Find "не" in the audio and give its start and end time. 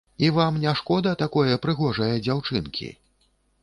0.63-0.73